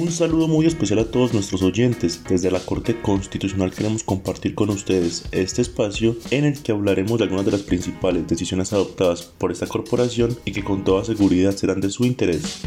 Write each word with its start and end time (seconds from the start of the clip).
Un 0.00 0.10
saludo 0.10 0.48
muy 0.48 0.64
especial 0.64 1.00
a 1.00 1.10
todos 1.10 1.34
nuestros 1.34 1.62
oyentes. 1.62 2.24
Desde 2.26 2.50
la 2.50 2.60
Corte 2.60 3.02
Constitucional 3.02 3.70
queremos 3.70 4.02
compartir 4.02 4.54
con 4.54 4.70
ustedes 4.70 5.24
este 5.30 5.60
espacio 5.60 6.16
en 6.30 6.46
el 6.46 6.62
que 6.62 6.72
hablaremos 6.72 7.18
de 7.18 7.24
algunas 7.24 7.44
de 7.44 7.52
las 7.52 7.60
principales 7.60 8.26
decisiones 8.26 8.72
adoptadas 8.72 9.20
por 9.24 9.52
esta 9.52 9.66
corporación 9.66 10.34
y 10.46 10.52
que 10.52 10.64
con 10.64 10.84
toda 10.84 11.04
seguridad 11.04 11.54
serán 11.54 11.82
de 11.82 11.90
su 11.90 12.06
interés. 12.06 12.62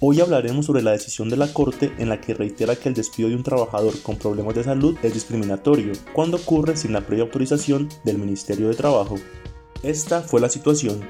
Hoy 0.00 0.20
hablaremos 0.20 0.66
sobre 0.66 0.82
la 0.82 0.90
decisión 0.90 1.30
de 1.30 1.36
la 1.36 1.52
Corte 1.52 1.92
en 1.98 2.08
la 2.08 2.20
que 2.20 2.34
reitera 2.34 2.74
que 2.74 2.88
el 2.88 2.96
despido 2.96 3.28
de 3.28 3.36
un 3.36 3.44
trabajador 3.44 3.96
con 4.02 4.16
problemas 4.16 4.56
de 4.56 4.64
salud 4.64 4.98
es 5.04 5.14
discriminatorio 5.14 5.92
cuando 6.12 6.38
ocurre 6.38 6.76
sin 6.76 6.92
la 6.92 7.06
previa 7.06 7.22
autorización 7.22 7.88
del 8.04 8.18
Ministerio 8.18 8.66
de 8.66 8.74
Trabajo. 8.74 9.14
Esta 9.84 10.22
fue 10.22 10.40
la 10.40 10.48
situación. 10.48 11.00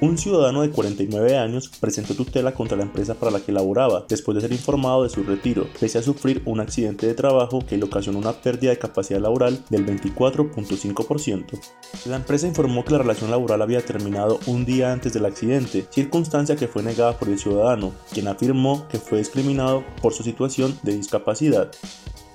Un 0.00 0.16
ciudadano 0.16 0.62
de 0.62 0.70
49 0.70 1.36
años 1.36 1.68
presentó 1.80 2.14
tutela 2.14 2.54
contra 2.54 2.76
la 2.76 2.84
empresa 2.84 3.14
para 3.14 3.32
la 3.32 3.40
que 3.40 3.50
laboraba 3.50 4.06
después 4.08 4.36
de 4.36 4.42
ser 4.42 4.52
informado 4.52 5.02
de 5.02 5.08
su 5.08 5.24
retiro, 5.24 5.66
pese 5.80 5.98
a 5.98 6.02
sufrir 6.02 6.40
un 6.44 6.60
accidente 6.60 7.08
de 7.08 7.14
trabajo 7.14 7.66
que 7.66 7.76
le 7.76 7.82
ocasionó 7.82 8.20
una 8.20 8.32
pérdida 8.32 8.70
de 8.70 8.78
capacidad 8.78 9.18
laboral 9.18 9.64
del 9.70 9.84
24.5%. 9.84 11.58
La 12.06 12.14
empresa 12.14 12.46
informó 12.46 12.84
que 12.84 12.92
la 12.92 12.98
relación 12.98 13.32
laboral 13.32 13.60
había 13.60 13.84
terminado 13.84 14.38
un 14.46 14.64
día 14.64 14.92
antes 14.92 15.14
del 15.14 15.26
accidente, 15.26 15.88
circunstancia 15.90 16.54
que 16.54 16.68
fue 16.68 16.84
negada 16.84 17.18
por 17.18 17.28
el 17.28 17.38
ciudadano, 17.40 17.92
quien 18.12 18.28
afirmó 18.28 18.86
que 18.86 18.98
fue 18.98 19.18
discriminado 19.18 19.82
por 20.00 20.12
su 20.12 20.22
situación 20.22 20.78
de 20.84 20.94
discapacidad. 20.94 21.72